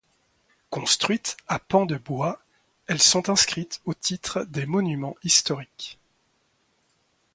[0.71, 2.41] Construites à pans de bois,
[2.87, 5.99] elles sont inscrites au titre des Monuments historiques.